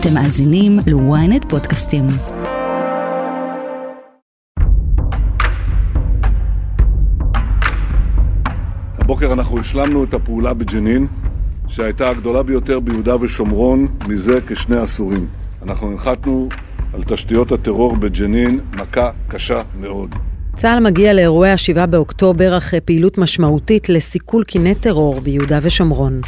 [0.00, 2.04] אתם מאזינים ל-ynet פודקאסטים.
[8.98, 11.06] הבוקר אנחנו השלמנו את הפעולה בג'נין,
[11.68, 15.26] שהייתה הגדולה ביותר ביהודה ושומרון מזה כשני עשורים.
[15.62, 16.48] אנחנו הנחתנו
[16.94, 20.14] על תשתיות הטרור בג'נין מכה קשה מאוד.
[20.56, 26.20] צה"ל מגיע לאירועי ה-7 באוקטובר אחרי פעילות משמעותית לסיכול קיני טרור ביהודה ושומרון.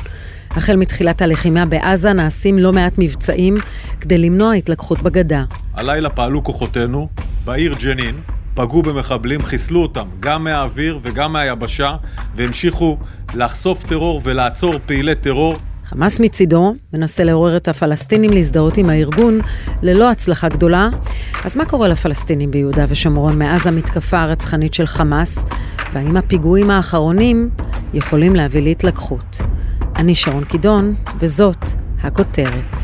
[0.51, 3.57] החל מתחילת הלחימה בעזה נעשים לא מעט מבצעים
[4.01, 5.45] כדי למנוע התלקחות בגדה.
[5.75, 7.09] הלילה פעלו כוחותינו
[7.45, 8.21] בעיר ג'נין,
[8.55, 11.97] פגעו במחבלים, חיסלו אותם גם מהאוויר וגם מהיבשה,
[12.35, 12.99] והמשיכו
[13.35, 15.57] לחשוף טרור ולעצור פעילי טרור.
[15.85, 19.41] חמאס מצידו מנסה לעורר את הפלסטינים להזדהות עם הארגון
[19.83, 20.89] ללא הצלחה גדולה.
[21.45, 25.39] אז מה קורה לפלסטינים ביהודה ושומרון מאז המתקפה הרצחנית של חמאס?
[25.93, 27.51] והאם הפיגועים האחרונים
[27.95, 29.43] יכולים להביא להתלקחות?
[30.01, 31.57] אני שרון קידון, וזאת
[32.03, 32.77] הכותרת.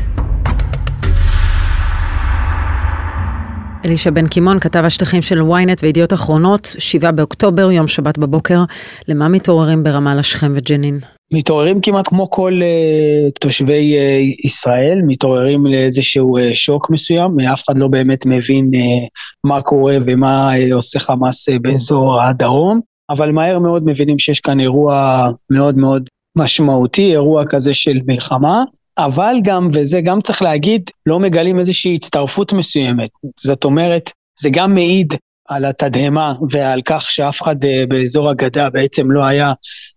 [3.85, 8.63] אלישע בן קימון, כתב השטחים של ynet וידיעות אחרונות, 7 באוקטובר, יום שבת בבוקר,
[9.07, 10.99] למה מתעוררים ברמאללה, שכם וג'נין?
[11.33, 17.77] מתעוררים כמעט כמו כל uh, תושבי uh, ישראל, מתעוררים לאיזשהו uh, שוק מסוים, אף אחד
[17.77, 19.07] לא באמת מבין uh,
[19.43, 24.59] מה קורה ומה uh, עושה חמאס uh, באזור הדרום, אבל מהר מאוד מבינים שיש כאן
[24.59, 28.63] אירוע מאוד מאוד משמעותי, אירוע כזה של מלחמה,
[28.97, 33.09] אבל גם, וזה גם צריך להגיד, לא מגלים איזושהי הצטרפות מסוימת.
[33.39, 35.13] זאת אומרת, זה גם מעיד
[35.47, 37.55] על התדהמה ועל כך שאף אחד
[37.87, 39.53] באזור הגדה בעצם לא היה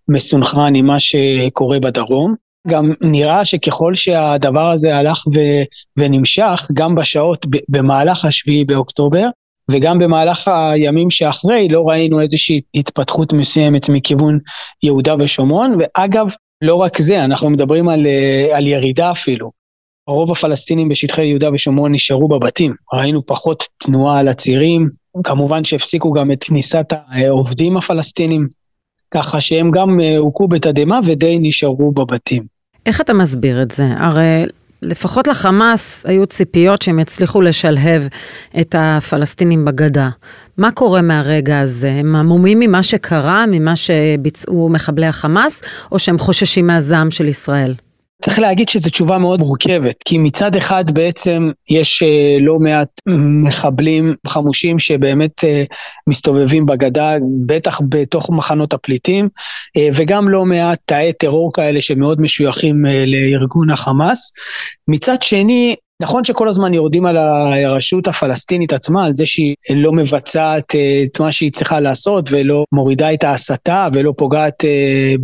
[0.09, 2.35] מסונכרן עם מה שקורה בדרום.
[2.69, 5.63] גם נראה שככל שהדבר הזה הלך ו-
[5.97, 9.29] ונמשך, גם בשעות במהלך השביעי באוקטובר,
[9.71, 14.39] וגם במהלך הימים שאחרי לא ראינו איזושהי התפתחות מסוימת מכיוון
[14.83, 16.29] יהודה ושומרון, ואגב,
[16.63, 18.07] לא רק זה, אנחנו מדברים על,
[18.53, 19.51] על ירידה אפילו.
[20.07, 24.89] רוב הפלסטינים בשטחי יהודה ושומרון נשארו בבתים, ראינו פחות תנועה על הצירים,
[25.25, 28.49] כמובן שהפסיקו גם את כניסת העובדים הפלסטינים,
[29.11, 32.43] ככה שהם גם הוכו בתדהמה ודי נשארו בבתים.
[32.87, 33.85] איך אתה מסביר את זה?
[33.97, 34.45] הרי
[34.83, 38.03] לפחות לחמאס היו ציפיות שהם יצליחו לשלהב
[38.61, 40.09] את הפלסטינים בגדה.
[40.59, 41.91] מה קורה מהרגע הזה?
[41.91, 47.75] הם עמומים ממה שקרה, ממה שביצעו מחבלי החמאס, או שהם חוששים מהזעם של ישראל?
[48.21, 52.89] צריך להגיד שזו תשובה מאוד מורכבת, כי מצד אחד בעצם יש uh, לא מעט
[53.45, 55.75] מחבלים חמושים שבאמת uh,
[56.07, 57.15] מסתובבים בגדה,
[57.47, 59.29] בטח בתוך מחנות הפליטים,
[59.79, 64.33] uh, וגם לא מעט תאי טרור כאלה שמאוד משויכים לארגון החמאס.
[64.89, 70.75] מצד שני, נכון שכל הזמן יורדים על הרשות הפלסטינית עצמה, על זה שהיא לא מבצעת
[70.75, 75.15] אה, את מה שהיא צריכה לעשות ולא מורידה את ההסתה ולא פוגעת אה,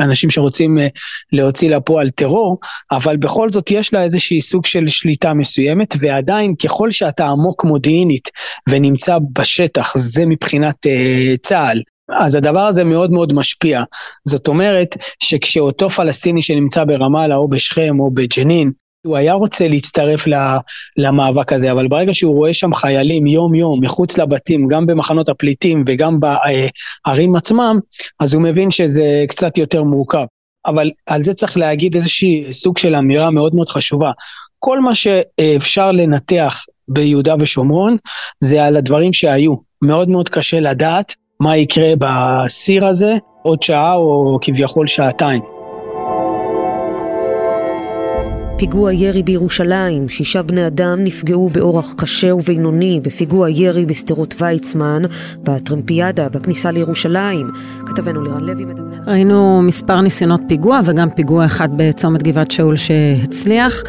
[0.00, 0.86] באנשים שרוצים אה,
[1.32, 2.58] להוציא לפועל טרור,
[2.92, 8.28] אבל בכל זאת יש לה איזושהי סוג של שליטה מסוימת, ועדיין ככל שאתה עמוק מודיעינית
[8.68, 10.86] ונמצא בשטח, זה מבחינת
[11.42, 13.82] צה"ל, אז הדבר הזה מאוד מאוד משפיע.
[14.24, 18.70] זאת אומרת שכשאותו פלסטיני שנמצא ברמאללה או בשכם או בג'נין,
[19.04, 20.24] הוא היה רוצה להצטרף
[20.96, 26.18] למאבק הזה, אבל ברגע שהוא רואה שם חיילים יום-יום מחוץ לבתים, גם במחנות הפליטים וגם
[26.20, 27.78] בערים עצמם,
[28.20, 30.24] אז הוא מבין שזה קצת יותר מורכב.
[30.66, 34.10] אבל על זה צריך להגיד איזושהי סוג של אמירה מאוד מאוד חשובה.
[34.58, 37.96] כל מה שאפשר לנתח ביהודה ושומרון
[38.40, 39.54] זה על הדברים שהיו.
[39.82, 45.53] מאוד מאוד קשה לדעת מה יקרה בסיר הזה עוד שעה או כביכול שעתיים.
[48.56, 55.02] פיגוע ירי בירושלים, שישה בני אדם נפגעו באורח קשה ובינוני בפיגוע ירי בשדרות ויצמן,
[55.42, 57.50] בטרמפיאדה בכניסה לירושלים.
[57.86, 58.84] כתבנו לירן לוי מדבר.
[59.06, 63.82] ראינו מספר ניסיונות פיגוע וגם פיגוע אחד בצומת גבעת שאול שהצליח.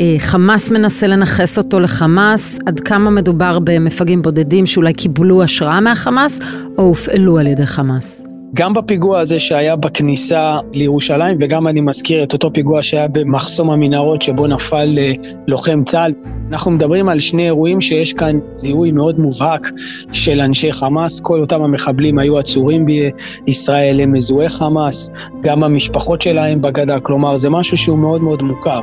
[0.00, 6.40] אה, חמאס מנסה לנכס אותו לחמאס, עד כמה מדובר במפגעים בודדים שאולי קיבלו השראה מהחמאס
[6.78, 8.29] או הופעלו על ידי חמאס?
[8.54, 14.22] גם בפיגוע הזה שהיה בכניסה לירושלים, וגם אני מזכיר את אותו פיגוע שהיה במחסום המנהרות
[14.22, 15.12] שבו נפל אה,
[15.46, 16.12] לוחם צה"ל.
[16.50, 19.70] אנחנו מדברים על שני אירועים שיש כאן זיהוי מאוד מובהק
[20.12, 21.20] של אנשי חמאס.
[21.20, 27.50] כל אותם המחבלים היו עצורים בישראל, הם מזוהי חמאס, גם המשפחות שלהם בגדה, כלומר זה
[27.50, 28.80] משהו שהוא מאוד מאוד מוכר.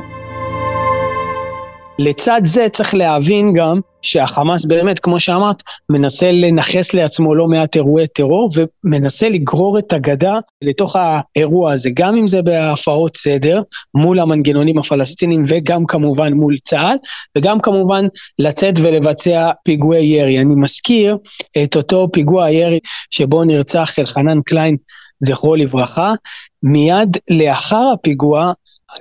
[1.98, 8.06] לצד זה צריך להבין גם שהחמאס באמת, כמו שאמרת, מנסה לנכס לעצמו לא מעט אירועי
[8.06, 8.48] טרור
[8.84, 13.62] ומנסה לגרור את הגדה לתוך האירוע הזה, גם אם זה בהפרות סדר
[13.94, 16.96] מול המנגנונים הפלסטינים וגם כמובן מול צה"ל,
[17.38, 18.04] וגם כמובן
[18.38, 20.40] לצאת ולבצע פיגועי ירי.
[20.40, 21.16] אני מזכיר
[21.62, 22.78] את אותו פיגוע ירי
[23.10, 24.76] שבו נרצח אלחנן קליין,
[25.20, 26.12] זכרו לברכה,
[26.62, 28.52] מיד לאחר הפיגוע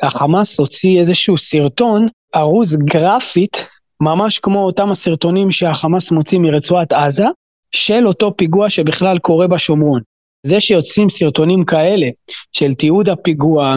[0.02, 7.26] החמאס הוציא איזשהו סרטון ארוז גרפית, ממש כמו אותם הסרטונים שהחמאס מוציא מרצועת עזה,
[7.72, 10.02] של אותו פיגוע שבכלל קורה בשומרון.
[10.46, 12.08] זה שיוצאים סרטונים כאלה
[12.52, 13.76] של תיעוד הפיגוע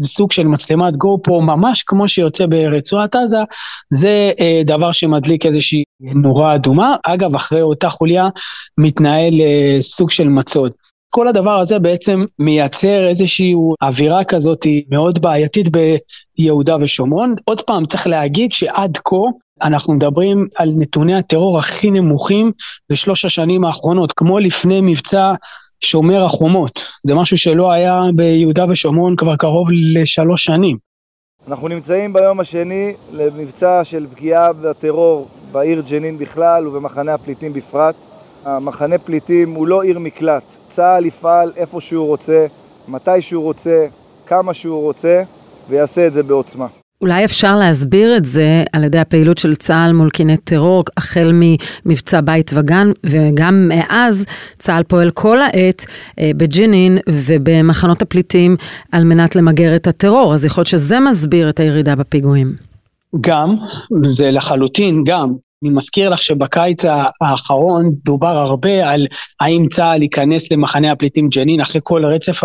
[0.00, 3.38] מסוג של מצלמת גו פרו, ממש כמו שיוצא ברצועת עזה,
[3.90, 6.96] זה אה, דבר שמדליק איזושהי נורה אדומה.
[7.06, 8.28] אגב, אחרי אותה חוליה
[8.78, 10.72] מתנהל אה, סוג של מצוד.
[11.10, 15.66] כל הדבר הזה בעצם מייצר איזושהי אווירה כזאת מאוד בעייתית
[16.38, 17.34] ביהודה ושומרון.
[17.44, 19.16] עוד פעם, צריך להגיד שעד כה
[19.62, 22.52] אנחנו מדברים על נתוני הטרור הכי נמוכים
[22.90, 25.34] בשלוש השנים האחרונות, כמו לפני מבצע
[25.80, 26.80] שומר החומות.
[27.06, 30.76] זה משהו שלא היה ביהודה ושומרון כבר קרוב לשלוש שנים.
[31.48, 38.09] אנחנו נמצאים ביום השני למבצע של פגיעה בטרור בעיר ג'נין בכלל ובמחנה הפליטים בפרט.
[38.44, 40.42] המחנה פליטים הוא לא עיר מקלט.
[40.68, 42.46] צה"ל יפעל איפה שהוא רוצה,
[42.88, 43.84] מתי שהוא רוצה,
[44.26, 45.22] כמה שהוא רוצה,
[45.68, 46.66] ויעשה את זה בעוצמה.
[47.00, 52.20] אולי אפשר להסביר את זה על ידי הפעילות של צה"ל מול קיני טרור, החל ממבצע
[52.20, 54.24] בית וגן, וגם מאז
[54.58, 55.86] צה"ל פועל כל העת
[56.18, 58.56] אה, בג'נין ובמחנות הפליטים
[58.92, 62.54] על מנת למגר את הטרור, אז יכול להיות שזה מסביר את הירידה בפיגועים.
[63.20, 63.54] גם,
[64.04, 65.28] זה לחלוטין גם,
[65.64, 66.82] אני מזכיר לך שבקיץ
[67.20, 69.06] האחרון דובר הרבה על
[69.40, 72.40] האם צה"ל ייכנס למחנה הפליטים ג'נין אחרי כל רצף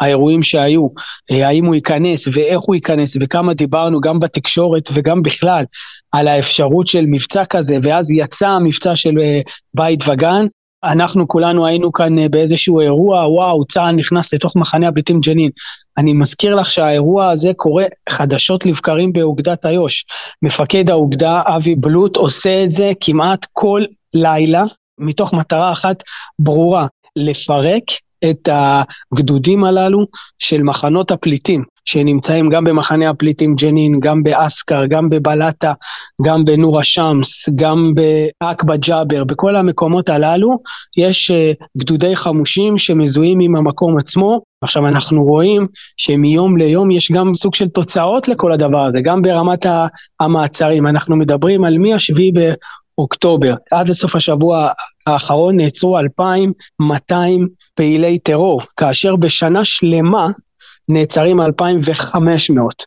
[0.00, 0.88] האירועים שהיו,
[1.30, 5.64] אה, האם הוא ייכנס ואיך הוא ייכנס וכמה דיברנו גם בתקשורת וגם בכלל
[6.12, 9.40] על האפשרות של מבצע כזה ואז יצא המבצע של אה,
[9.74, 10.46] בית וגן
[10.84, 15.50] אנחנו כולנו היינו כאן אה, באיזשהו אירוע, וואו, צה"ל נכנס לתוך מחנה הפליטים ג'נין.
[15.98, 20.04] אני מזכיר לך שהאירוע הזה קורה חדשות לבקרים באוגדת איו"ש.
[20.42, 23.82] מפקד האוגדה, אבי בלוט, עושה את זה כמעט כל
[24.14, 24.64] לילה,
[24.98, 26.02] מתוך מטרה אחת
[26.38, 26.86] ברורה,
[27.16, 27.84] לפרק
[28.30, 30.06] את הגדודים הללו
[30.38, 31.64] של מחנות הפליטים.
[31.88, 35.72] שנמצאים גם במחנה הפליטים ג'נין, גם באסכר, גם בבלטה,
[36.22, 40.58] גם בנור א-שמס, גם בעכבה ג'אבר, בכל המקומות הללו
[40.96, 44.40] יש אה, גדודי חמושים שמזוהים עם המקום עצמו.
[44.62, 49.66] עכשיו אנחנו רואים שמיום ליום יש גם סוג של תוצאות לכל הדבר הזה, גם ברמת
[50.20, 50.86] המעצרים.
[50.86, 52.20] אנחנו מדברים על מ-7
[52.98, 54.68] באוקטובר, עד לסוף השבוע
[55.06, 60.26] האחרון נעצרו 2,200 פעילי טרור, כאשר בשנה שלמה
[60.88, 62.84] נעצרים 2,500,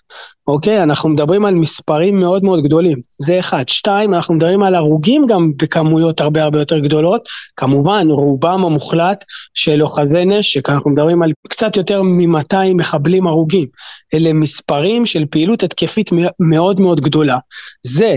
[0.47, 0.83] אוקיי?
[0.83, 3.63] אנחנו מדברים על מספרים מאוד מאוד גדולים, זה אחד.
[3.67, 7.29] שתיים, אנחנו מדברים על הרוגים גם בכמויות הרבה הרבה יותר גדולות.
[7.55, 13.67] כמובן, רובם המוחלט של אוחזי נשק, אנחנו מדברים על קצת יותר מ-200 מחבלים הרוגים.
[14.13, 16.09] אלה מספרים של פעילות התקפית
[16.39, 17.37] מאוד מאוד גדולה.
[17.85, 18.15] זה,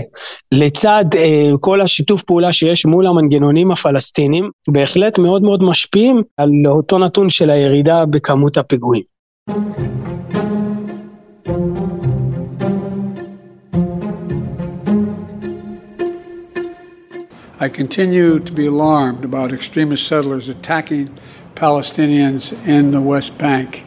[0.51, 6.99] לצד אה, כל השיתוף פעולה שיש מול המנגנונים הפלסטינים, בהחלט מאוד מאוד משפיעים על אותו
[6.99, 9.14] נתון של הירידה בכמות הפיגועים.
[9.47, 9.53] I
[17.71, 21.15] continue to be alarmed about extremist settlers attacking
[21.53, 23.85] Palestinians in the West Bank.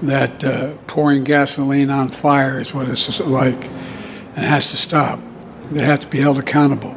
[0.00, 5.18] That uh, pouring gasoline on fire is what it's like, it has to stop.
[5.72, 6.94] They have to be held accountable,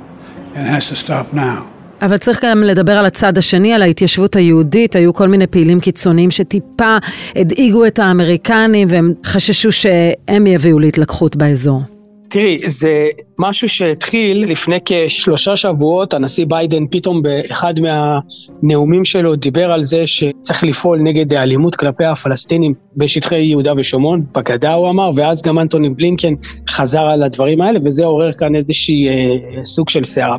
[0.53, 1.67] and it has to stop now.
[2.01, 4.95] אבל צריך גם לדבר על הצד השני, על ההתיישבות היהודית.
[4.95, 6.97] היו כל מיני פעילים קיצוניים שטיפה
[7.35, 11.81] הדאיגו את האמריקנים והם חששו שהם יביאו להתלקחות באזור.
[12.29, 13.07] תראי, זה
[13.39, 20.63] משהו שהתחיל לפני כשלושה שבועות, הנשיא ביידן פתאום באחד מהנאומים שלו דיבר על זה שצריך
[20.63, 26.33] לפעול נגד האלימות כלפי הפלסטינים בשטחי יהודה ושומרון, בגדה הוא אמר, ואז גם אנטוני בלינקן
[26.69, 30.37] חזר על הדברים האלה, וזה עורר כאן איזושהי אה, סוג של סערה.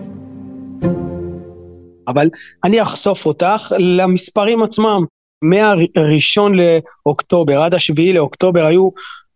[2.08, 2.28] אבל
[2.64, 5.04] אני אחשוף אותך למספרים עצמם.
[5.42, 8.88] מהראשון לאוקטובר עד השביעי לאוקטובר היו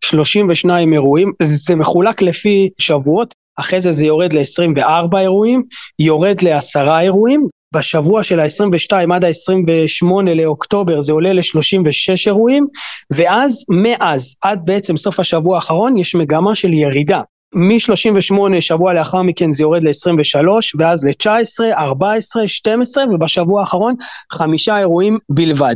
[0.05, 5.63] 32 אירועים, זה מחולק לפי שבועות, אחרי זה זה יורד ל-24 אירועים,
[5.99, 12.67] יורד ל-10 אירועים, בשבוע של ה-22 עד ה-28 לאוקטובר זה עולה ל-36 אירועים,
[13.11, 17.21] ואז, מאז, עד בעצם סוף השבוע האחרון, יש מגמה של ירידה.
[17.53, 20.47] מ-38 שבוע לאחר מכן זה יורד ל-23,
[20.79, 23.95] ואז ל-19, 14, 12, ובשבוע האחרון
[24.31, 25.75] חמישה אירועים בלבד.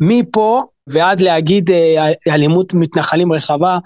[0.00, 3.78] מפה ועד להגיד אה, אלימות מתנחלים רחבה,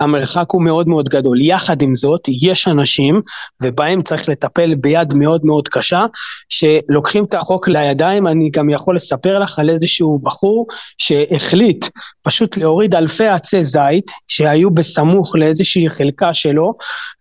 [0.00, 1.40] המרחק הוא מאוד מאוד גדול.
[1.40, 3.20] יחד עם זאת, יש אנשים,
[3.62, 6.06] ובהם צריך לטפל ביד מאוד מאוד קשה,
[6.48, 10.66] שלוקחים את החוק לידיים, אני גם יכול לספר לך על איזשהו בחור
[10.98, 11.84] שהחליט
[12.22, 16.74] פשוט להוריד אלפי עצי זית שהיו בסמוך לאיזושהי חלקה שלו,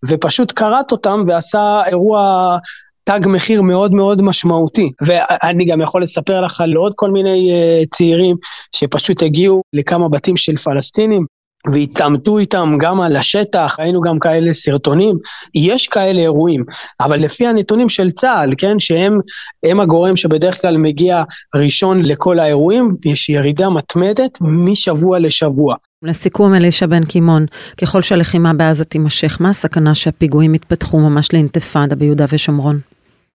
[0.05, 2.57] ופשוט כרת אותם ועשה אירוע
[3.03, 4.91] תג מחיר מאוד מאוד משמעותי.
[5.01, 8.35] ואני גם יכול לספר לך על עוד כל מיני uh, צעירים
[8.75, 11.23] שפשוט הגיעו לכמה בתים של פלסטינים,
[11.71, 15.15] והתעמתו איתם גם על השטח, ראינו גם כאלה סרטונים,
[15.55, 16.63] יש כאלה אירועים,
[16.99, 21.23] אבל לפי הנתונים של צה"ל, כן, שהם הגורם שבדרך כלל מגיע
[21.55, 25.75] ראשון לכל האירועים, יש ירידה מתמדת משבוע לשבוע.
[26.03, 27.45] לסיכום, אלישע בן קימון,
[27.81, 32.79] ככל שהלחימה בעזה תימשך, מה הסכנה שהפיגועים יתפתחו ממש לאינתיפאדה ביהודה ושומרון?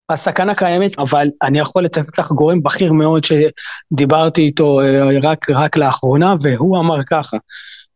[0.09, 5.77] הסכנה קיימת, אבל אני יכול לצטט לך גורם בכיר מאוד שדיברתי איתו אה, רק, רק
[5.77, 7.37] לאחרונה, והוא אמר ככה,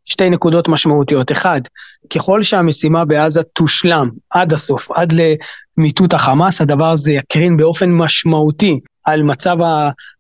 [0.06, 1.32] שתי נקודות משמעותיות.
[1.32, 1.62] אחד,
[2.10, 9.24] ככל שהמשימה בעזה תושלם עד הסוף, עד למיטוט החמאס, הדבר הזה יקרין באופן משמעותי על
[9.24, 9.56] מצב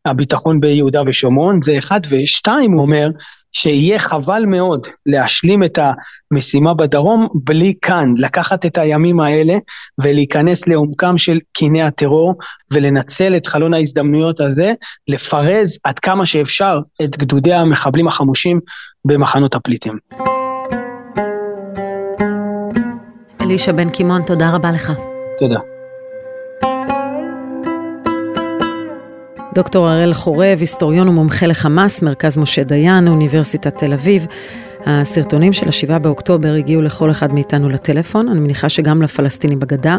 [0.05, 1.99] הביטחון ביהודה ושומרון, זה אחד.
[2.09, 3.09] ושתיים, הוא אומר,
[3.51, 5.79] שיהיה חבל מאוד להשלים את
[6.31, 9.53] המשימה בדרום בלי כאן, לקחת את הימים האלה
[10.01, 12.35] ולהיכנס לעומקם של קיני הטרור
[12.71, 14.73] ולנצל את חלון ההזדמנויות הזה,
[15.07, 18.59] לפרז עד כמה שאפשר את גדודי המחבלים החמושים
[19.05, 19.93] במחנות הפליטים.
[23.41, 24.91] אלישע בן קימון, תודה רבה לך.
[25.39, 25.59] תודה.
[29.55, 34.27] דוקטור הראל חורב, היסטוריון ומומחה לחמאס, מרכז משה דיין, אוניברסיטת תל אביב.
[34.85, 39.97] הסרטונים של השבעה באוקטובר הגיעו לכל אחד מאיתנו לטלפון, אני מניחה שגם לפלסטינים בגדה,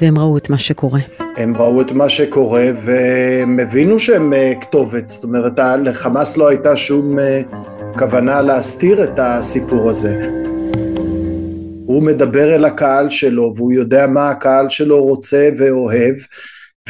[0.00, 1.00] והם ראו את מה שקורה.
[1.36, 6.76] הם ראו את מה שקורה והם הבינו שהם אה, כתובת, זאת אומרת, לחמאס לא הייתה
[6.76, 7.42] שום אה,
[7.98, 10.30] כוונה להסתיר את הסיפור הזה.
[11.86, 16.14] הוא מדבר אל הקהל שלו והוא יודע מה הקהל שלו רוצה ואוהב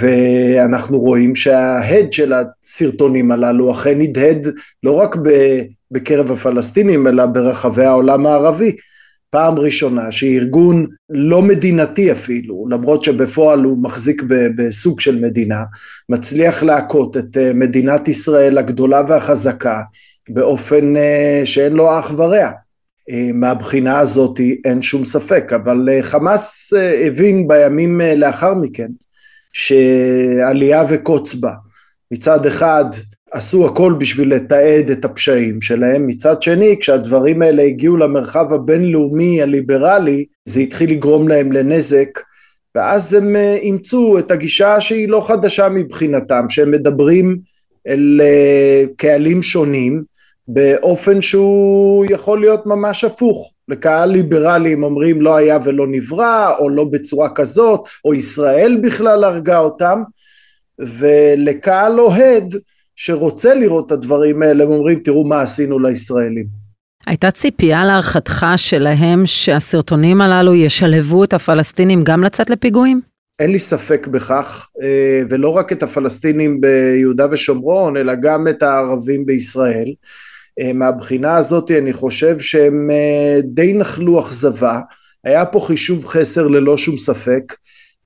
[0.01, 4.47] ואנחנו רואים שההד של הסרטונים הללו אכן הדהד
[4.83, 5.17] לא רק
[5.91, 8.77] בקרב הפלסטינים אלא ברחבי העולם הערבי.
[9.31, 14.23] פעם ראשונה שארגון לא מדינתי אפילו, למרות שבפועל הוא מחזיק
[14.57, 15.63] בסוג של מדינה,
[16.09, 19.81] מצליח להכות את אה, מדינת ישראל הגדולה והחזקה
[20.29, 22.51] באופן אה, שאין לו אח ורע.
[23.11, 26.73] אה, מהבחינה הזאת אין שום ספק, אבל חמאס
[27.07, 28.89] הבין בימים לאחר מכן
[29.53, 31.53] שעלייה וקוץ בה.
[32.11, 32.85] מצד אחד
[33.33, 40.25] עשו הכל בשביל לתעד את הפשעים שלהם, מצד שני כשהדברים האלה הגיעו למרחב הבינלאומי הליברלי
[40.45, 42.21] זה התחיל לגרום להם לנזק
[42.75, 47.39] ואז הם אה, אימצו את הגישה שהיא לא חדשה מבחינתם, שהם מדברים
[47.87, 50.03] אל אה, קהלים שונים
[50.49, 53.53] באופן שהוא יכול להיות ממש הפוך.
[53.69, 59.59] לקהל ליברלי אומרים לא היה ולא נברא, או לא בצורה כזאת, או ישראל בכלל הרגה
[59.59, 60.03] אותם,
[60.79, 62.55] ולקהל אוהד
[62.97, 66.47] שרוצה לראות את הדברים האלה, הם אומרים תראו מה עשינו לישראלים.
[67.07, 73.01] הייתה ציפייה להערכתך שלהם שהסרטונים הללו ישלבו את הפלסטינים גם לצאת לפיגועים?
[73.41, 79.27] אין לי ספק בכך, אה, ולא רק את הפלסטינים ביהודה ושומרון, אלא גם את הערבים
[79.27, 79.87] בישראל.
[80.61, 84.81] אה, מהבחינה הזאת אני חושב שהם אה, די נחלו אכזבה,
[85.25, 87.55] היה פה חישוב חסר ללא שום ספק,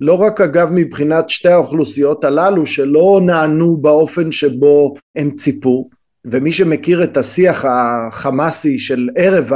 [0.00, 5.88] לא רק אגב מבחינת שתי האוכלוסיות הללו שלא נענו באופן שבו הם ציפו,
[6.24, 9.50] ומי שמכיר את השיח החמאסי של ערב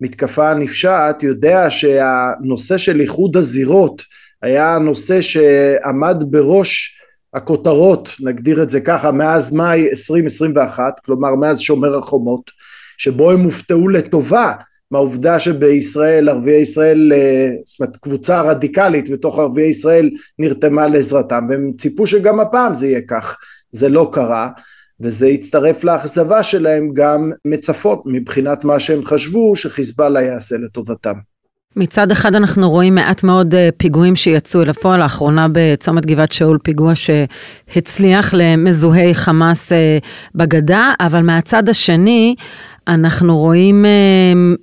[0.00, 4.02] המתקפה הנפשעת יודע שהנושא של איחוד הזירות
[4.42, 6.98] היה הנושא שעמד בראש
[7.34, 12.50] הכותרות, נגדיר את זה ככה, מאז מאי 2021, כלומר מאז שומר החומות,
[12.98, 14.52] שבו הם הופתעו לטובה
[14.90, 21.72] מהעובדה שבישראל, ערביי ישראל, אה, זאת אומרת קבוצה רדיקלית בתוך ערביי ישראל נרתמה לעזרתם, והם
[21.78, 23.36] ציפו שגם הפעם זה יהיה כך,
[23.72, 24.48] זה לא קרה,
[25.00, 31.14] וזה הצטרף לאכזבה שלהם גם מצפון, מבחינת מה שהם חשבו שחיזבאללה יעשה לטובתם.
[31.78, 36.58] מצד אחד אנחנו רואים מעט מאוד אה, פיגועים שיצאו אל הפועל, לאחרונה בצומת גבעת שאול
[36.62, 39.98] פיגוע שהצליח למזוהי חמאס אה,
[40.34, 42.34] בגדה, אבל מהצד השני
[42.88, 43.90] אנחנו רואים אה,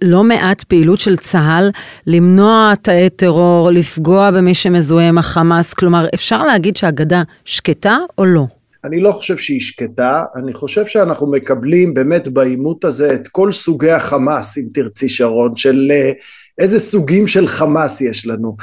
[0.01, 1.71] לא מעט פעילות של צה"ל
[2.07, 8.45] למנוע תאי טרור, לפגוע במי שמזוהה עם החמאס, כלומר אפשר להגיד שהגדה שקטה או לא?
[8.85, 13.91] אני לא חושב שהיא שקטה, אני חושב שאנחנו מקבלים באמת בעימות הזה את כל סוגי
[13.91, 15.91] החמאס, אם תרצי שרון, של
[16.57, 18.55] איזה סוגים של חמאס יש לנו.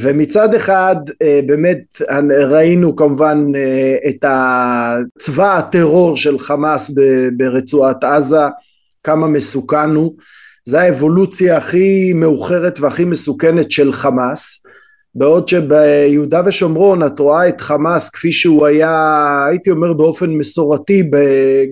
[0.00, 2.02] ומצד אחד אה, באמת
[2.50, 4.24] ראינו כמובן אה, את
[5.18, 6.90] צבא הטרור של חמאס
[7.36, 8.46] ברצועת עזה,
[9.04, 10.14] כמה מסוכן הוא,
[10.64, 14.62] זה האבולוציה הכי מאוחרת והכי מסוכנת של חמאס,
[15.14, 21.10] בעוד שביהודה ושומרון את רואה את חמאס כפי שהוא היה, הייתי אומר באופן מסורתי,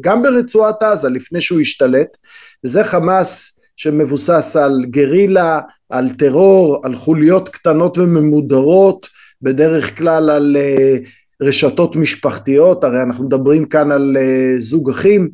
[0.01, 2.17] גם ברצועת עזה לפני שהוא השתלט,
[2.65, 9.07] וזה חמאס שמבוסס על גרילה, על טרור, על חוליות קטנות וממודרות,
[9.43, 11.09] בדרך כלל על uh,
[11.43, 15.31] רשתות משפחתיות, הרי אנחנו מדברים כאן על uh, זוג אחים,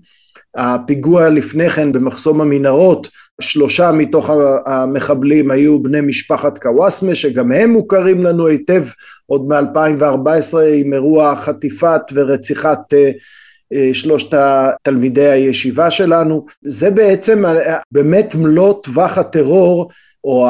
[0.56, 3.08] הפיגוע לפני כן במחסום המנהרות,
[3.40, 4.30] שלושה מתוך
[4.66, 8.82] המחבלים היו בני משפחת קוואסמה שגם הם מוכרים לנו היטב
[9.26, 13.10] עוד מ-2014 עם אירוע חטיפת ורציחת אה,
[13.72, 14.38] אה, שלושת
[14.82, 16.46] תלמידי הישיבה שלנו.
[16.62, 17.44] זה בעצם
[17.92, 19.90] באמת מלוא טווח הטרור
[20.24, 20.48] או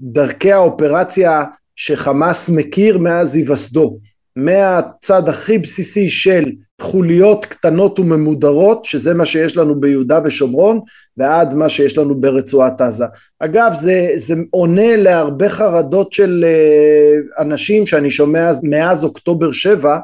[0.00, 1.44] דרכי האופרציה
[1.76, 3.98] שחמאס מכיר מאז היווסדו.
[4.36, 6.44] מהצד הכי בסיסי של
[6.80, 10.80] חוליות קטנות וממודרות, שזה מה שיש לנו ביהודה ושומרון,
[11.16, 13.04] ועד מה שיש לנו ברצועת עזה.
[13.40, 19.98] אגב, זה, זה עונה להרבה חרדות של אה, אנשים שאני שומע מאז אוקטובר 7,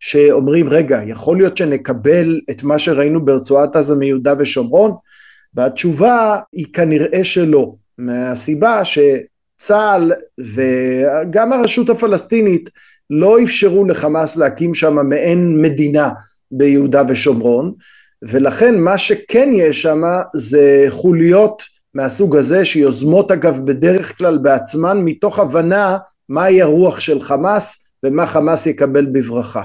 [0.00, 4.92] שאומרים, רגע, יכול להיות שנקבל את מה שראינו ברצועת עזה מיהודה ושומרון?
[5.54, 12.70] והתשובה היא כנראה שלא, מהסיבה שצה"ל וגם הרשות הפלסטינית
[13.09, 16.09] לא אפשרו לחמאס להקים שם מעין מדינה
[16.51, 17.73] ביהודה ושומרון
[18.21, 20.01] ולכן מה שכן יש שם
[20.35, 25.97] זה חוליות מהסוג הזה שיוזמות אגב בדרך כלל בעצמן מתוך הבנה
[26.29, 29.63] מהי הרוח של חמאס ומה חמאס יקבל בברכה.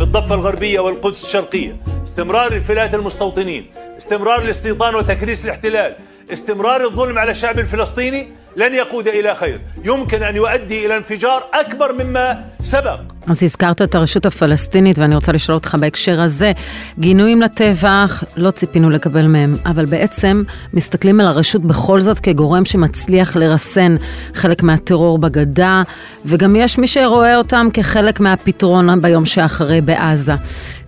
[0.00, 5.94] الضفة الغربية والقدس الشرقية استمرار انفلات المستوطنين استمرار الاستيطان وتكريس الاحتلال
[6.32, 11.92] استمرار الظلم على الشعب الفلسطيني لن يقود إلى خير يمكن أن يؤدي إلى انفجار أكبر
[11.92, 16.52] مما سبق אז הזכרת את הרשות הפלסטינית ואני רוצה לשאול אותך בהקשר הזה,
[16.98, 20.42] גינויים לטבח לא ציפינו לקבל מהם, אבל בעצם
[20.74, 23.96] מסתכלים על הרשות בכל זאת כגורם שמצליח לרסן
[24.34, 25.82] חלק מהטרור בגדה,
[26.24, 30.34] וגם יש מי שרואה אותם כחלק מהפתרון ביום שאחרי בעזה.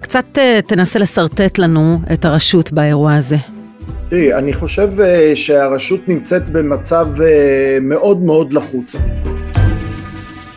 [0.01, 3.37] קצת אה, תנסה לשרטט לנו את הרשות באירוע הזה.
[4.10, 8.96] תראי, אני חושב אה, שהרשות נמצאת במצב אה, מאוד מאוד לחוץ.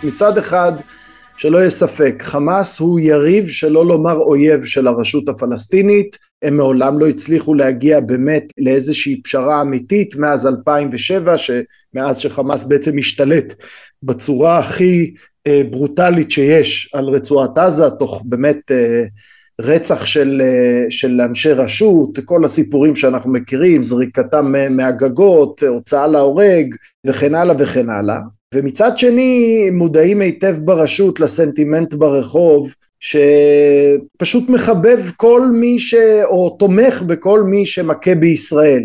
[0.04, 0.72] מצד אחד,
[1.36, 7.08] שלא יהיה ספק, חמאס הוא יריב שלא לומר אויב של הרשות הפלסטינית, הם מעולם לא
[7.08, 11.34] הצליחו להגיע באמת לאיזושהי פשרה אמיתית מאז 2007,
[11.94, 13.54] מאז שחמאס בעצם השתלט
[14.02, 15.14] בצורה הכי
[15.46, 18.70] אה, ברוטלית שיש על רצועת עזה, תוך באמת
[19.62, 26.74] רצח של, אה, של אנשי רשות, כל הסיפורים שאנחנו מכירים, זריקתם מהגגות, הוצאה להורג
[27.06, 28.18] וכן הלאה וכן הלאה.
[28.54, 35.94] ומצד שני מודעים היטב ברשות לסנטימנט ברחוב שפשוט מחבב כל מי ש...
[36.24, 38.82] או תומך בכל מי שמכה בישראל.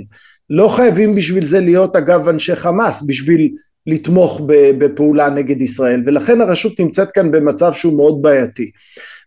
[0.50, 3.50] לא חייבים בשביל זה להיות אגב אנשי חמאס, בשביל
[3.88, 4.42] לתמוך
[4.78, 8.72] בפעולה נגד ישראל, ולכן הרשות נמצאת כאן במצב שהוא מאוד בעייתי.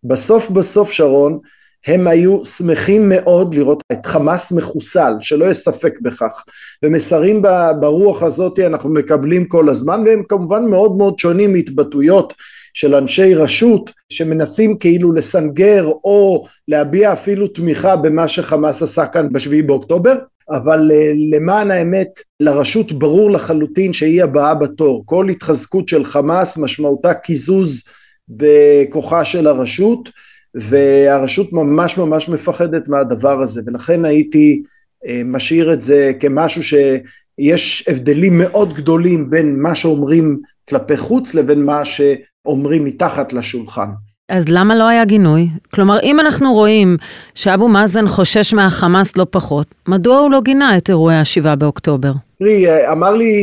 [0.05, 1.39] בסוף בסוף שרון
[1.87, 6.45] הם היו שמחים מאוד לראות את חמאס מחוסל, שלא יש ספק בכך,
[6.83, 7.43] ומסרים
[7.81, 12.33] ברוח הזאת אנחנו מקבלים כל הזמן, והם כמובן מאוד מאוד שונים מהתבטאויות
[12.75, 19.63] של אנשי רשות שמנסים כאילו לסנגר או להביע אפילו תמיכה במה שחמאס עשה כאן בשביעי
[19.63, 20.15] באוקטובר,
[20.51, 22.09] אבל אה, למען האמת
[22.41, 27.85] לרשות ברור לחלוטין שהיא הבאה בתור, כל התחזקות של חמאס משמעותה קיזוז
[28.29, 30.09] בכוחה של הרשות
[30.55, 34.63] והרשות ממש ממש מפחדת מהדבר הזה ולכן הייתי
[35.07, 41.65] אה, משאיר את זה כמשהו שיש הבדלים מאוד גדולים בין מה שאומרים כלפי חוץ לבין
[41.65, 43.89] מה שאומרים מתחת לשולחן.
[44.29, 45.49] אז למה לא היה גינוי?
[45.75, 46.97] כלומר, אם אנחנו רואים
[47.35, 52.13] שאבו מאזן חושש מהחמאס לא פחות, מדוע הוא לא גינה את אירועי השבעה באוקטובר?
[52.39, 53.35] תראי, אה, אמר לי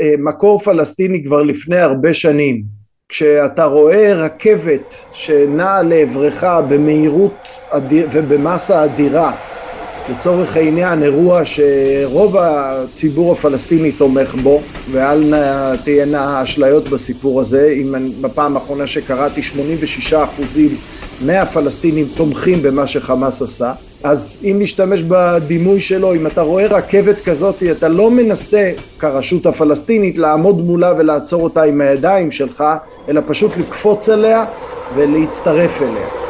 [0.00, 2.62] אה, מקור פלסטיני כבר לפני הרבה שנים,
[3.08, 9.32] כשאתה רואה רכבת שנעה לעברך במהירות אדיר, ובמסה אדירה
[10.10, 15.34] לצורך העניין אירוע שרוב הציבור הפלסטיני תומך בו ואל
[15.84, 17.74] תהיינה אשליות בסיפור הזה.
[17.82, 20.76] אם בפעם האחרונה שקראתי 86 אחוזים
[21.20, 23.72] מהפלסטינים תומכים במה שחמאס עשה.
[24.02, 30.18] אז אם נשתמש בדימוי שלו אם אתה רואה רכבת כזאת אתה לא מנסה כרשות הפלסטינית
[30.18, 32.64] לעמוד מולה ולעצור אותה עם הידיים שלך
[33.08, 34.44] אלא פשוט לקפוץ עליה
[34.94, 36.23] ולהצטרף אליה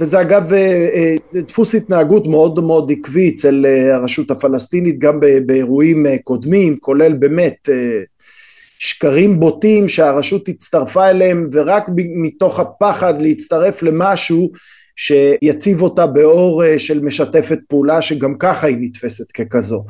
[0.00, 6.06] וזה אגב אה, אה, דפוס התנהגות מאוד מאוד עקבי אצל אה, הרשות הפלסטינית גם באירועים
[6.24, 7.68] קודמים כולל באמת
[8.78, 14.50] שקרים בוטים שהרשות הצטרפה אליהם ורק מתוך הפחד להצטרף למשהו
[14.96, 19.84] שיציב אותה באור של משתפת פעולה שגם ככה היא נתפסת ככזו.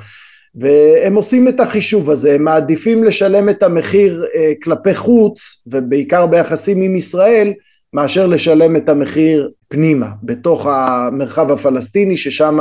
[0.54, 4.26] והם עושים את החישוב הזה, הם מעדיפים לשלם את המחיר
[4.62, 7.52] כלפי חוץ ובעיקר ביחסים עם ישראל
[7.98, 12.58] מאשר לשלם את המחיר פנימה, בתוך המרחב הפלסטיני, ששם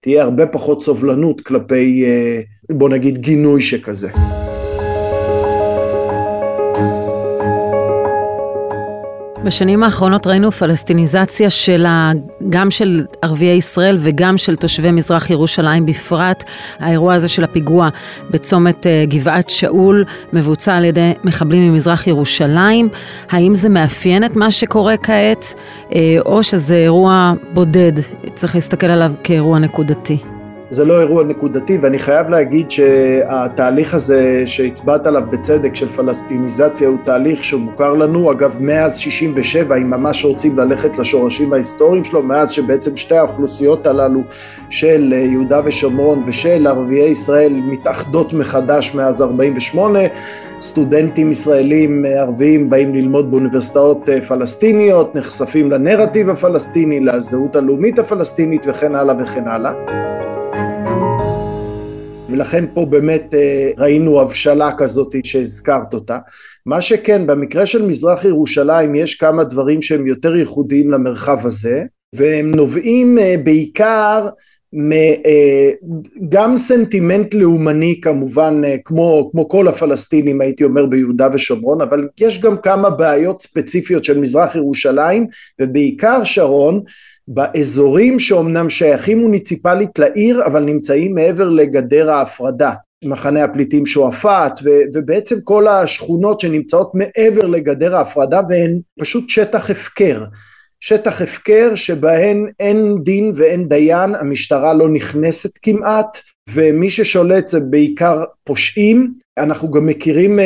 [0.00, 4.10] תהיה הרבה פחות סובלנות כלפי, אה, בוא נגיד, גינוי שכזה.
[9.50, 12.12] בשנים האחרונות ראינו פלסטיניזציה של ה...
[12.48, 16.44] גם של ערביי ישראל וגם של תושבי מזרח ירושלים בפרט.
[16.78, 17.88] האירוע הזה של הפיגוע
[18.30, 22.88] בצומת אה, גבעת שאול מבוצע על ידי מחבלים ממזרח ירושלים.
[23.30, 25.54] האם זה מאפיין את מה שקורה כעת,
[25.94, 27.92] אה, או שזה אירוע בודד,
[28.34, 30.39] צריך להסתכל עליו כאירוע נקודתי?
[30.72, 36.98] זה לא אירוע נקודתי ואני חייב להגיד שהתהליך הזה שהצבעת עליו בצדק של פלסטיניזציה הוא
[37.04, 38.32] תהליך שמוכר לנו.
[38.32, 44.22] אגב מאז 67 אם ממש רוצים ללכת לשורשים ההיסטוריים שלו מאז שבעצם שתי האוכלוסיות הללו
[44.70, 49.98] של יהודה ושומרון ושל ערביי ישראל מתאחדות מחדש מאז 48
[50.60, 59.14] סטודנטים ישראלים ערביים באים ללמוד באוניברסיטאות פלסטיניות נחשפים לנרטיב הפלסטיני לזהות הלאומית הפלסטינית וכן הלאה
[59.18, 59.72] וכן הלאה
[62.32, 66.18] ולכן פה באמת אה, ראינו הבשלה כזאת שהזכרת אותה.
[66.66, 72.54] מה שכן, במקרה של מזרח ירושלים יש כמה דברים שהם יותר ייחודיים למרחב הזה, והם
[72.54, 74.28] נובעים אה, בעיקר
[75.26, 75.70] אה,
[76.28, 82.56] גם סנטימנט לאומני כמובן כמו, כמו כל הפלסטינים הייתי אומר ביהודה ושומרון אבל יש גם
[82.56, 85.26] כמה בעיות ספציפיות של מזרח ירושלים
[85.60, 86.82] ובעיקר שרון
[87.32, 92.72] באזורים שאומנם שייכים מוניציפלית לעיר אבל נמצאים מעבר לגדר ההפרדה.
[93.04, 94.60] מחנה הפליטים שועפאט
[94.92, 100.24] ובעצם כל השכונות שנמצאות מעבר לגדר ההפרדה והן פשוט שטח הפקר.
[100.80, 106.18] שטח הפקר שבהן אין דין ואין דיין המשטרה לא נכנסת כמעט
[106.52, 109.14] ומי ששולט זה בעיקר פושעים.
[109.38, 110.42] אנחנו גם מכירים uh,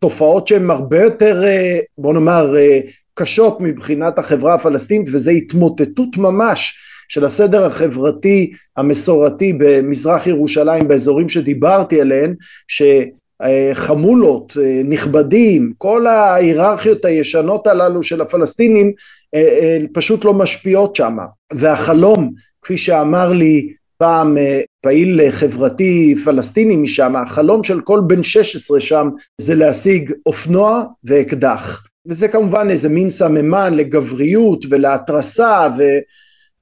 [0.00, 6.74] תופעות שהן הרבה יותר uh, בוא נאמר uh, קשות מבחינת החברה הפלסטינית וזה התמוטטות ממש
[7.08, 12.34] של הסדר החברתי המסורתי במזרח ירושלים באזורים שדיברתי עליהן
[12.68, 18.92] שחמולות, נכבדים, כל ההיררכיות הישנות הללו של הפלסטינים
[19.34, 21.16] אה, אה, פשוט לא משפיעות שם.
[21.52, 28.80] והחלום כפי שאמר לי פעם אה, פעיל חברתי פלסטיני משם, החלום של כל בן 16
[28.80, 29.08] שם
[29.40, 35.82] זה להשיג אופנוע ואקדח וזה כמובן איזה מין סממן לגבריות ולהתרסה ו,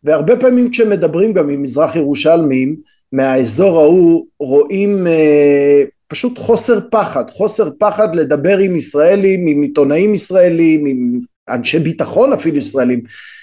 [0.04, 2.76] והרבה פעמים כשמדברים גם עם מזרח ירושלמים
[3.12, 10.86] מהאזור ההוא רואים אה, פשוט חוסר פחד, חוסר פחד לדבר עם ישראלים, עם עיתונאים ישראלים,
[10.86, 13.00] עם אנשי ביטחון אפילו ישראלים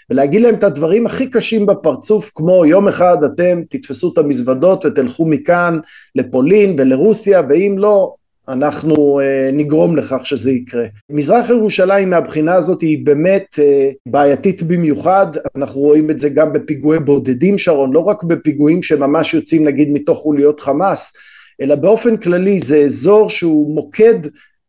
[0.10, 5.26] ולהגיד להם את הדברים הכי קשים בפרצוף כמו יום אחד אתם תתפסו את המזוודות ותלכו
[5.26, 5.80] מכאן
[6.16, 8.14] לפולין ולרוסיה ואם לא
[8.50, 10.86] אנחנו אה, נגרום לכך שזה יקרה.
[11.10, 17.00] מזרח ירושלים מהבחינה הזאת היא באמת אה, בעייתית במיוחד, אנחנו רואים את זה גם בפיגועי
[17.00, 21.14] בודדים שרון, לא רק בפיגועים שממש יוצאים נגיד מתוך חוליות חמאס,
[21.62, 24.20] אלא באופן כללי זה אזור שהוא מוקד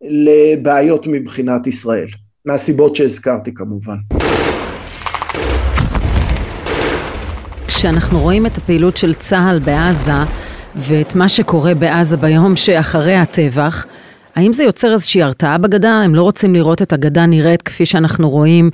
[0.02, 2.08] לבעיות מבחינת ישראל,
[2.44, 3.96] מהסיבות שהזכרתי כמובן.
[7.66, 13.86] כשאנחנו רואים את הפעילות של צה"ל בעזה, ואת מה שקורה בעזה ביום שאחרי הטבח,
[14.34, 15.90] האם זה יוצר איזושהי הרתעה בגדה?
[15.90, 18.70] הם לא רוצים לראות את הגדה נראית כפי שאנחנו רואים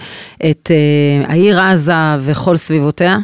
[0.50, 3.18] את אה, העיר עזה וכל סביבותיה?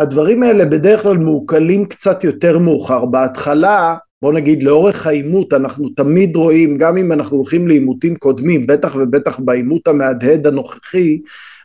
[0.00, 3.04] הדברים האלה בדרך כלל מעוקלים קצת יותר מאוחר.
[3.04, 8.96] בהתחלה, בוא נגיד לאורך העימות, אנחנו תמיד רואים, גם אם אנחנו הולכים לעימותים קודמים, בטח
[8.96, 11.20] ובטח בעימות המהדהד הנוכחי,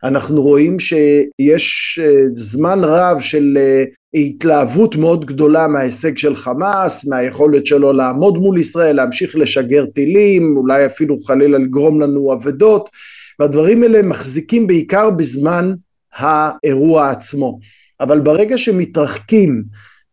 [0.06, 7.65] אנחנו רואים שיש אה, זמן רב של אה, התלהבות מאוד גדולה מההישג של חמאס, מהיכולת
[7.65, 12.89] שלו לעמוד מול ישראל, להמשיך לשגר טילים, אולי אפילו חלילה לגרום לנו אבדות,
[13.39, 15.74] והדברים האלה מחזיקים בעיקר בזמן
[16.15, 17.60] האירוע עצמו.
[18.00, 19.63] אבל ברגע שמתרחקים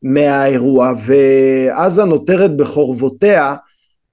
[0.03, 3.55] מהאירוע ועזה נותרת בחורבותיה,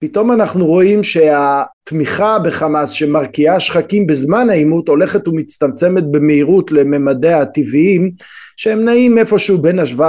[0.01, 8.11] פתאום אנחנו רואים שהתמיכה בחמאס שמרקיעה שחקים בזמן העימות הולכת ומצטמצמת במהירות לממדיה הטבעיים
[8.57, 10.01] שהם נעים איפשהו בין ה-17%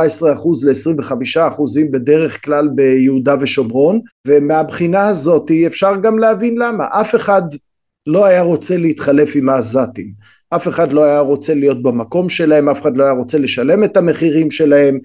[0.65, 6.85] ל-25% בדרך כלל ביהודה ושומרון ומהבחינה הזאת אפשר גם להבין למה.
[6.91, 7.43] אף אחד
[8.07, 10.13] לא היה רוצה להתחלף עם העזתים.
[10.51, 13.97] אף אחד לא היה רוצה להיות במקום שלהם אף אחד לא היה רוצה לשלם את
[13.97, 14.99] המחירים שלהם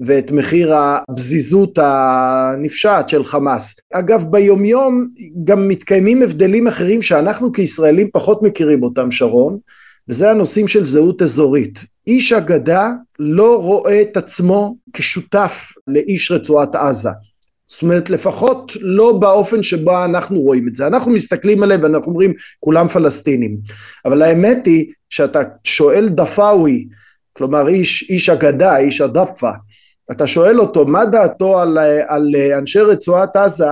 [0.00, 3.74] ואת מחיר הבזיזות הנפשעת של חמאס.
[3.92, 5.08] אגב ביומיום
[5.44, 9.58] גם מתקיימים הבדלים אחרים שאנחנו כישראלים פחות מכירים אותם שרון
[10.08, 11.78] וזה הנושאים של זהות אזורית.
[12.06, 17.10] איש אגדה לא רואה את עצמו כשותף לאיש רצועת עזה.
[17.66, 20.86] זאת אומרת לפחות לא באופן שבו אנחנו רואים את זה.
[20.86, 23.56] אנחנו מסתכלים עליהם ואנחנו אומרים כולם פלסטינים.
[24.04, 26.88] אבל האמת היא שאתה שואל דפאווי,
[27.32, 29.50] כלומר איש, איש אגדה, איש הדפה,
[30.12, 33.66] אתה שואל אותו מה דעתו על, על אנשי רצועת עזה,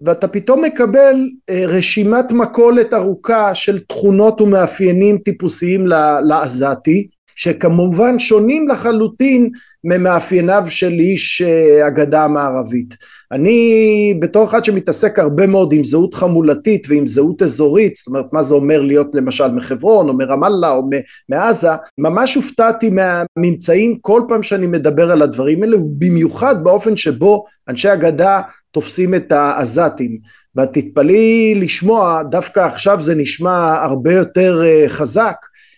[0.00, 5.86] ואתה פתאום מקבל אה, רשימת מכולת ארוכה של תכונות ומאפיינים טיפוסיים
[6.28, 9.50] לעזתי, שכמובן שונים לחלוטין
[9.86, 12.96] ממאפייניו של איש אה, הגדה המערבית.
[13.32, 18.42] אני בתור אחד שמתעסק הרבה מאוד עם זהות חמולתית ועם זהות אזורית, זאת אומרת מה
[18.42, 20.88] זה אומר להיות למשל מחברון או מרמאללה או
[21.28, 21.68] מעזה,
[21.98, 28.40] ממש הופתעתי מהממצאים כל פעם שאני מדבר על הדברים האלה, ובמיוחד באופן שבו אנשי הגדה
[28.70, 30.18] תופסים את העזתים.
[30.56, 35.36] ואת תתפלאי לשמוע, דווקא עכשיו זה נשמע הרבה יותר אה, חזק,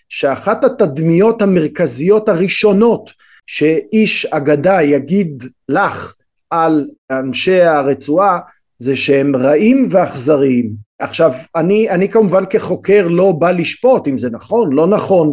[0.09, 3.11] שאחת התדמיות המרכזיות הראשונות
[3.49, 6.15] שאיש אגדה יגיד לך
[6.51, 8.39] על אנשי הרצועה
[8.79, 10.71] זה שהם רעים ואכזריים.
[10.99, 15.33] עכשיו אני, אני כמובן כחוקר לא בא לשפוט אם זה נכון לא נכון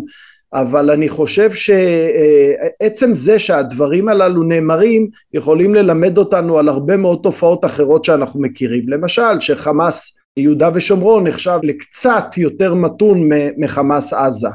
[0.54, 7.65] אבל אני חושב שעצם זה שהדברים הללו נאמרים יכולים ללמד אותנו על הרבה מאוד תופעות
[7.65, 14.47] אחרות שאנחנו מכירים למשל שחמאס יהודה ושומרון נחשב לקצת יותר מתון מחמאס עזה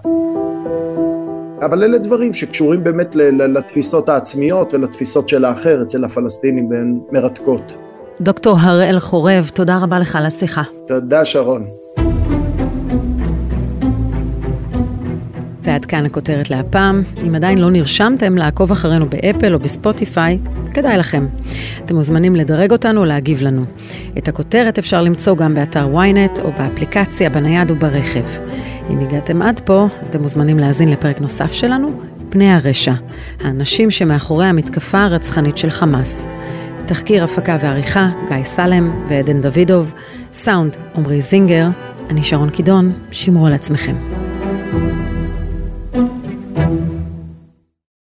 [1.62, 7.76] אבל אלה דברים שקשורים באמת לתפיסות העצמיות ולתפיסות של האחר אצל הפלסטינים והן מרתקות.
[8.20, 10.62] דוקטור הראל חורב, תודה רבה לך על השיחה.
[10.86, 11.66] תודה שרון.
[15.62, 17.02] ועד כאן הכותרת להפעם.
[17.26, 20.38] אם עדיין לא נרשמתם לעקוב אחרינו באפל או בספוטיפיי,
[20.74, 21.26] כדאי לכם.
[21.84, 23.64] אתם מוזמנים לדרג אותנו ולהגיב לנו.
[24.18, 28.24] את הכותרת אפשר למצוא גם באתר ynet או באפליקציה, בנייד וברכב.
[28.90, 32.92] אם הגעתם עד פה, אתם מוזמנים להאזין לפרק נוסף שלנו, פני הרשע,
[33.44, 36.26] האנשים שמאחורי המתקפה הרצחנית של חמאס.
[36.86, 39.94] תחקיר הפקה ועריכה, גיא סלם ועדן דוידוב,
[40.32, 41.68] סאונד, עמרי זינגר,
[42.10, 43.94] אני שרון קידון, שמרו על עצמכם.
[44.72, 45.19] thank you